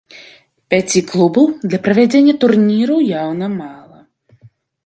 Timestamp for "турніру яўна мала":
2.45-3.99